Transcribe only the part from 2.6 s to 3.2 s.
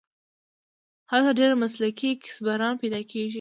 پیدا